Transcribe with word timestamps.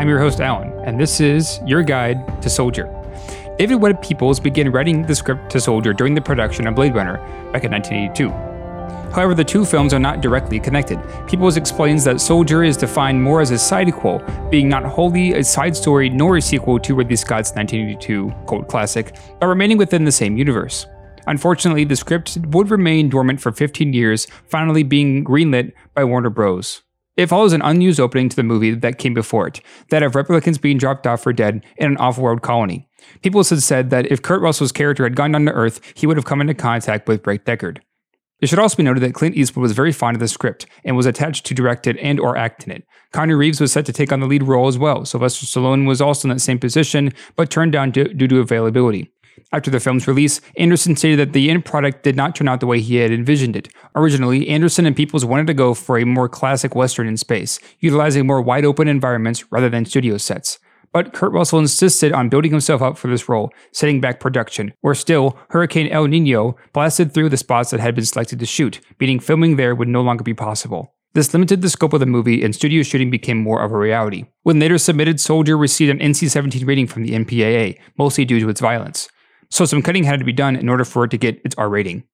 I'm 0.00 0.08
your 0.08 0.18
host, 0.18 0.40
Alan, 0.40 0.72
and 0.86 0.98
this 0.98 1.20
is 1.20 1.60
your 1.66 1.82
guide 1.82 2.40
to 2.40 2.48
Soldier. 2.48 2.88
David 3.58 3.74
Webb 3.74 4.00
Peoples 4.00 4.40
began 4.40 4.72
writing 4.72 5.02
the 5.02 5.14
script 5.14 5.50
to 5.50 5.60
Soldier 5.60 5.92
during 5.92 6.14
the 6.14 6.20
production 6.22 6.66
of 6.66 6.74
Blade 6.74 6.94
Runner 6.94 7.18
back 7.52 7.64
in 7.64 7.70
1982. 7.70 8.30
However, 9.14 9.34
the 9.34 9.44
two 9.44 9.66
films 9.66 9.92
are 9.92 9.98
not 9.98 10.22
directly 10.22 10.58
connected. 10.58 10.98
Peoples 11.28 11.58
explains 11.58 12.04
that 12.04 12.22
Soldier 12.22 12.62
is 12.62 12.78
defined 12.78 13.22
more 13.22 13.42
as 13.42 13.50
a 13.50 13.56
sidequel, 13.56 14.50
being 14.50 14.66
not 14.66 14.84
wholly 14.84 15.34
a 15.34 15.44
side 15.44 15.76
story 15.76 16.08
nor 16.08 16.38
a 16.38 16.40
sequel 16.40 16.78
to 16.78 16.94
Ridley 16.94 17.16
Scott's 17.16 17.50
1982 17.50 18.32
cult 18.48 18.66
classic, 18.66 19.14
but 19.40 19.48
remaining 19.48 19.76
within 19.76 20.06
the 20.06 20.12
same 20.12 20.38
universe. 20.38 20.86
Unfortunately, 21.26 21.84
the 21.84 21.96
script 21.96 22.38
would 22.46 22.70
remain 22.70 23.10
dormant 23.10 23.42
for 23.42 23.52
15 23.52 23.92
years, 23.92 24.26
finally 24.48 24.82
being 24.82 25.22
greenlit 25.22 25.72
by 25.94 26.02
Warner 26.02 26.30
Bros. 26.30 26.80
It 27.20 27.28
follows 27.28 27.52
an 27.52 27.60
unused 27.60 28.00
opening 28.00 28.30
to 28.30 28.36
the 28.36 28.42
movie 28.42 28.70
that 28.70 28.96
came 28.96 29.12
before 29.12 29.46
it, 29.46 29.60
that 29.90 30.02
of 30.02 30.12
replicants 30.12 30.58
being 30.58 30.78
dropped 30.78 31.06
off 31.06 31.22
for 31.22 31.34
dead 31.34 31.62
in 31.76 31.90
an 31.90 31.98
off-world 31.98 32.40
colony. 32.40 32.88
People 33.20 33.44
had 33.44 33.62
said 33.62 33.90
that 33.90 34.10
if 34.10 34.22
Kurt 34.22 34.40
Russell's 34.40 34.72
character 34.72 35.04
had 35.04 35.16
gone 35.16 35.32
down 35.32 35.44
to 35.44 35.52
Earth, 35.52 35.82
he 35.94 36.06
would 36.06 36.16
have 36.16 36.24
come 36.24 36.40
into 36.40 36.54
contact 36.54 37.06
with 37.06 37.22
Blake 37.22 37.44
Deckard. 37.44 37.80
It 38.40 38.48
should 38.48 38.58
also 38.58 38.78
be 38.78 38.84
noted 38.84 39.02
that 39.02 39.12
Clint 39.12 39.36
Eastwood 39.36 39.60
was 39.60 39.72
very 39.72 39.92
fond 39.92 40.16
of 40.16 40.20
the 40.20 40.28
script 40.28 40.64
and 40.82 40.96
was 40.96 41.04
attached 41.04 41.44
to 41.44 41.52
direct 41.52 41.86
it 41.86 41.98
and 41.98 42.18
or 42.18 42.38
act 42.38 42.64
in 42.64 42.72
it. 42.72 42.84
Connie 43.12 43.34
Reeves 43.34 43.60
was 43.60 43.70
set 43.70 43.84
to 43.84 43.92
take 43.92 44.12
on 44.12 44.20
the 44.20 44.26
lead 44.26 44.44
role 44.44 44.66
as 44.66 44.78
well. 44.78 45.04
Sylvester 45.04 45.44
Stallone 45.44 45.86
was 45.86 46.00
also 46.00 46.26
in 46.26 46.34
that 46.34 46.40
same 46.40 46.58
position, 46.58 47.12
but 47.36 47.50
turned 47.50 47.72
down 47.72 47.90
due 47.90 48.06
to 48.06 48.40
availability. 48.40 49.12
After 49.52 49.70
the 49.70 49.80
film's 49.80 50.06
release, 50.06 50.40
Anderson 50.56 50.94
stated 50.94 51.18
that 51.18 51.32
the 51.32 51.50
end 51.50 51.64
product 51.64 52.04
did 52.04 52.14
not 52.14 52.36
turn 52.36 52.46
out 52.46 52.60
the 52.60 52.66
way 52.66 52.80
he 52.80 52.96
had 52.96 53.10
envisioned 53.10 53.56
it. 53.56 53.68
Originally, 53.96 54.48
Anderson 54.48 54.86
and 54.86 54.94
Peoples 54.94 55.24
wanted 55.24 55.48
to 55.48 55.54
go 55.54 55.74
for 55.74 55.98
a 55.98 56.06
more 56.06 56.28
classic 56.28 56.76
Western 56.76 57.08
in 57.08 57.16
space, 57.16 57.58
utilizing 57.80 58.26
more 58.26 58.40
wide 58.40 58.64
open 58.64 58.86
environments 58.86 59.50
rather 59.50 59.68
than 59.68 59.84
studio 59.84 60.18
sets. 60.18 60.60
But 60.92 61.12
Kurt 61.12 61.32
Russell 61.32 61.58
insisted 61.58 62.12
on 62.12 62.28
building 62.28 62.52
himself 62.52 62.80
up 62.80 62.96
for 62.96 63.08
this 63.08 63.28
role, 63.28 63.52
setting 63.72 64.00
back 64.00 64.20
production. 64.20 64.72
Or 64.82 64.94
still, 64.94 65.36
Hurricane 65.50 65.88
El 65.88 66.06
Nino 66.06 66.56
blasted 66.72 67.12
through 67.12 67.28
the 67.28 67.36
spots 67.36 67.70
that 67.70 67.80
had 67.80 67.94
been 67.94 68.04
selected 68.04 68.38
to 68.38 68.46
shoot, 68.46 68.80
meaning 69.00 69.18
filming 69.18 69.56
there 69.56 69.74
would 69.74 69.88
no 69.88 70.00
longer 70.00 70.22
be 70.22 70.34
possible. 70.34 70.94
This 71.12 71.32
limited 71.34 71.62
the 71.62 71.70
scope 71.70 71.92
of 71.92 71.98
the 71.98 72.06
movie, 72.06 72.44
and 72.44 72.54
studio 72.54 72.84
shooting 72.84 73.10
became 73.10 73.38
more 73.38 73.62
of 73.62 73.72
a 73.72 73.76
reality. 73.76 74.26
When 74.44 74.60
later 74.60 74.78
submitted, 74.78 75.18
Soldier 75.18 75.58
received 75.58 75.90
an 75.90 75.98
NC 75.98 76.30
17 76.30 76.64
rating 76.64 76.86
from 76.86 77.02
the 77.02 77.12
MPAA, 77.12 77.80
mostly 77.98 78.24
due 78.24 78.38
to 78.38 78.48
its 78.48 78.60
violence 78.60 79.08
so 79.50 79.64
some 79.64 79.82
cutting 79.82 80.04
had 80.04 80.18
to 80.20 80.24
be 80.24 80.32
done 80.32 80.56
in 80.56 80.68
order 80.68 80.84
for 80.84 81.04
it 81.04 81.10
to 81.10 81.18
get 81.18 81.40
its 81.44 81.54
R 81.56 81.68
rating. 81.68 82.04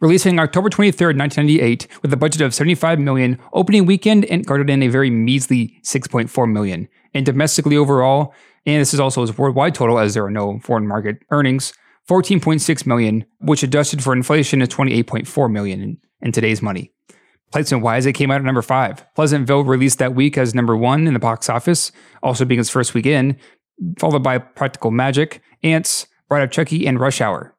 Releasing 0.00 0.38
October 0.38 0.70
23, 0.70 1.06
1998, 1.06 1.88
with 2.02 2.12
a 2.12 2.16
budget 2.16 2.40
of 2.40 2.54
75 2.54 3.00
million, 3.00 3.38
opening 3.52 3.84
weekend 3.84 4.24
and 4.26 4.46
garnered 4.46 4.70
in 4.70 4.82
a 4.82 4.88
very 4.88 5.10
measly 5.10 5.80
6.4 5.82 6.50
million. 6.50 6.88
And 7.14 7.26
domestically 7.26 7.76
overall, 7.76 8.32
and 8.64 8.80
this 8.80 8.94
is 8.94 9.00
also 9.00 9.22
its 9.22 9.36
worldwide 9.36 9.74
total 9.74 9.98
as 9.98 10.14
there 10.14 10.24
are 10.24 10.30
no 10.30 10.60
foreign 10.60 10.86
market 10.86 11.18
earnings, 11.30 11.72
14.6 12.08 12.86
million, 12.86 13.24
which 13.40 13.64
adjusted 13.64 14.02
for 14.02 14.12
inflation 14.12 14.62
is 14.62 14.68
28.4 14.68 15.50
million 15.50 15.80
in, 15.80 15.98
in 16.22 16.32
today's 16.32 16.62
money. 16.62 16.92
Plates 17.50 17.72
and 17.72 17.82
Wise, 17.82 18.06
it 18.06 18.12
came 18.12 18.30
out 18.30 18.40
at 18.40 18.44
number 18.44 18.62
five. 18.62 19.04
Pleasantville 19.14 19.64
released 19.64 19.98
that 19.98 20.14
week 20.14 20.38
as 20.38 20.54
number 20.54 20.76
one 20.76 21.06
in 21.06 21.14
the 21.14 21.18
box 21.18 21.48
office, 21.48 21.90
also 22.22 22.44
being 22.44 22.60
its 22.60 22.70
first 22.70 22.94
weekend, 22.94 23.36
followed 23.98 24.22
by 24.22 24.38
Practical 24.38 24.90
Magic, 24.90 25.42
Ants, 25.62 26.06
Bride 26.28 26.42
of 26.42 26.50
Chucky, 26.50 26.86
and 26.86 27.00
Rush 27.00 27.20
Hour. 27.20 27.54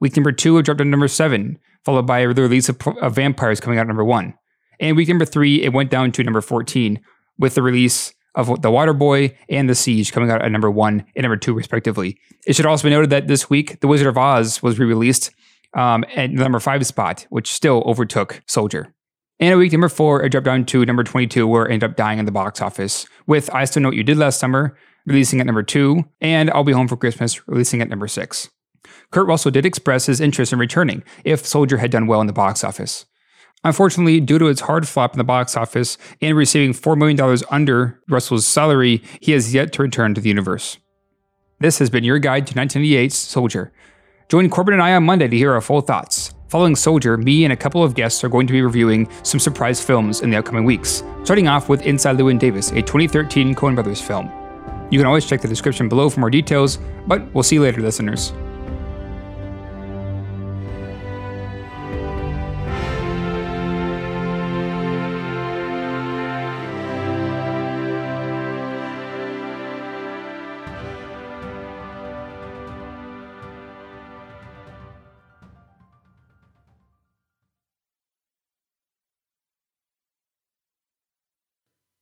Week 0.00 0.16
number 0.16 0.32
two, 0.32 0.58
it 0.58 0.64
dropped 0.64 0.78
to 0.78 0.84
number 0.84 1.08
seven, 1.08 1.58
followed 1.84 2.06
by 2.06 2.26
the 2.26 2.42
release 2.42 2.68
of, 2.68 2.76
of 3.00 3.14
Vampires 3.14 3.60
coming 3.60 3.78
out 3.78 3.86
number 3.86 4.04
one. 4.04 4.34
And 4.80 4.96
week 4.96 5.08
number 5.08 5.24
three, 5.24 5.62
it 5.62 5.72
went 5.72 5.90
down 5.90 6.12
to 6.12 6.24
number 6.24 6.40
14 6.40 7.00
with 7.38 7.54
the 7.54 7.62
release 7.62 8.12
of 8.34 8.48
The 8.62 8.70
Waterboy 8.70 9.36
and 9.48 9.68
The 9.68 9.74
Siege 9.74 10.12
coming 10.12 10.30
out 10.30 10.42
at 10.42 10.50
number 10.50 10.70
one 10.70 11.04
and 11.14 11.22
number 11.22 11.36
two, 11.36 11.54
respectively. 11.54 12.18
It 12.46 12.56
should 12.56 12.66
also 12.66 12.88
be 12.88 12.90
noted 12.90 13.10
that 13.10 13.28
this 13.28 13.48
week, 13.48 13.80
The 13.80 13.88
Wizard 13.88 14.08
of 14.08 14.18
Oz 14.18 14.62
was 14.62 14.78
re 14.78 14.86
released 14.86 15.30
um, 15.74 16.04
at 16.14 16.30
number 16.30 16.60
five 16.60 16.84
spot, 16.86 17.26
which 17.30 17.52
still 17.52 17.82
overtook 17.86 18.42
Soldier. 18.46 18.94
And 19.40 19.54
a 19.54 19.58
week 19.58 19.72
number 19.72 19.88
four, 19.88 20.22
it 20.22 20.30
dropped 20.30 20.44
down 20.44 20.64
to 20.66 20.84
number 20.84 21.02
22, 21.02 21.46
where 21.46 21.66
it 21.66 21.72
ended 21.72 21.90
up 21.90 21.96
dying 21.96 22.18
in 22.18 22.26
the 22.26 22.32
box 22.32 22.60
office, 22.60 23.06
with 23.26 23.52
I 23.52 23.64
Still 23.64 23.82
Know 23.82 23.88
What 23.88 23.96
You 23.96 24.04
Did 24.04 24.18
Last 24.18 24.38
Summer, 24.38 24.76
releasing 25.06 25.40
at 25.40 25.46
number 25.46 25.62
two, 25.62 26.04
and 26.20 26.50
I'll 26.50 26.64
Be 26.64 26.72
Home 26.72 26.86
for 26.86 26.96
Christmas, 26.96 27.46
releasing 27.48 27.80
at 27.80 27.88
number 27.88 28.06
six. 28.06 28.50
Kurt 29.10 29.26
Russell 29.26 29.50
did 29.50 29.66
express 29.66 30.06
his 30.06 30.20
interest 30.20 30.52
in 30.52 30.58
returning 30.58 31.02
if 31.24 31.44
Soldier 31.44 31.78
had 31.78 31.90
done 31.90 32.06
well 32.06 32.20
in 32.20 32.26
the 32.26 32.32
box 32.32 32.62
office. 32.62 33.04
Unfortunately, 33.64 34.20
due 34.20 34.38
to 34.38 34.46
its 34.46 34.62
hard 34.62 34.88
flop 34.88 35.14
in 35.14 35.18
the 35.18 35.24
box 35.24 35.56
office 35.56 35.98
and 36.20 36.36
receiving 36.36 36.72
$4 36.72 36.96
million 36.96 37.20
under 37.50 38.00
Russell's 38.08 38.46
salary, 38.46 39.02
he 39.20 39.32
has 39.32 39.54
yet 39.54 39.72
to 39.72 39.82
return 39.82 40.14
to 40.14 40.20
the 40.20 40.28
universe. 40.28 40.78
This 41.60 41.78
has 41.78 41.90
been 41.90 42.04
your 42.04 42.18
guide 42.18 42.46
to 42.48 42.54
1998's 42.54 43.14
Soldier. 43.14 43.72
Join 44.28 44.50
Corbin 44.50 44.74
and 44.74 44.82
I 44.82 44.94
on 44.94 45.04
Monday 45.04 45.28
to 45.28 45.36
hear 45.36 45.52
our 45.52 45.60
full 45.60 45.80
thoughts. 45.80 46.21
Following 46.52 46.76
Soldier, 46.76 47.16
me 47.16 47.44
and 47.44 47.52
a 47.54 47.56
couple 47.56 47.82
of 47.82 47.94
guests 47.94 48.22
are 48.22 48.28
going 48.28 48.46
to 48.46 48.52
be 48.52 48.60
reviewing 48.60 49.08
some 49.22 49.40
surprise 49.40 49.82
films 49.82 50.20
in 50.20 50.28
the 50.28 50.36
upcoming 50.36 50.64
weeks, 50.64 51.02
starting 51.24 51.48
off 51.48 51.70
with 51.70 51.80
Inside 51.80 52.18
Llewyn 52.18 52.38
Davis, 52.38 52.72
a 52.72 52.82
2013 52.82 53.54
Coen 53.54 53.72
Brothers 53.72 54.02
film. 54.02 54.30
You 54.90 54.98
can 54.98 55.06
always 55.06 55.24
check 55.24 55.40
the 55.40 55.48
description 55.48 55.88
below 55.88 56.10
for 56.10 56.20
more 56.20 56.28
details, 56.28 56.78
but 57.06 57.22
we'll 57.32 57.42
see 57.42 57.54
you 57.56 57.62
later, 57.62 57.80
listeners. 57.80 58.34